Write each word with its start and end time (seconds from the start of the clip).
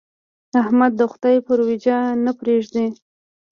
احمد 0.61 0.91
د 0.99 1.01
خدای 1.11 1.37
پر 1.45 1.57
اوېجه 1.63 1.97
نه 2.25 2.31
پرېږدي. 2.39 2.85